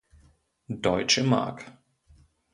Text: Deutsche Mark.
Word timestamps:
Deutsche 0.67 1.21
Mark. 1.23 1.77